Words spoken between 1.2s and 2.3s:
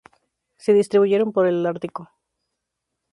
por el holártico.